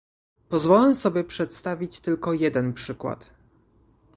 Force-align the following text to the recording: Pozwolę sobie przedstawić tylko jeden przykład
Pozwolę 0.49 0.95
sobie 0.95 1.23
przedstawić 1.23 1.99
tylko 1.99 2.33
jeden 2.33 2.73
przykład 2.73 3.33